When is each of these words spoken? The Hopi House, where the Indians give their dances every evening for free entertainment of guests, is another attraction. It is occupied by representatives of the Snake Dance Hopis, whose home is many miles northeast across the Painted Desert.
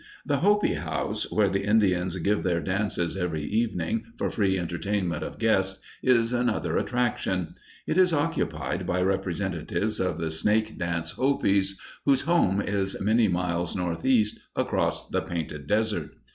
The 0.25 0.37
Hopi 0.37 0.73
House, 0.73 1.31
where 1.31 1.47
the 1.47 1.63
Indians 1.63 2.17
give 2.17 2.41
their 2.41 2.59
dances 2.59 3.15
every 3.15 3.43
evening 3.43 4.05
for 4.17 4.31
free 4.31 4.57
entertainment 4.57 5.21
of 5.21 5.37
guests, 5.37 5.79
is 6.01 6.33
another 6.33 6.75
attraction. 6.75 7.53
It 7.85 7.99
is 7.99 8.11
occupied 8.11 8.87
by 8.87 9.03
representatives 9.03 9.99
of 9.99 10.17
the 10.17 10.31
Snake 10.31 10.79
Dance 10.79 11.11
Hopis, 11.11 11.77
whose 12.03 12.21
home 12.21 12.61
is 12.61 12.99
many 12.99 13.27
miles 13.27 13.75
northeast 13.75 14.39
across 14.55 15.07
the 15.07 15.21
Painted 15.21 15.67
Desert. 15.67 16.09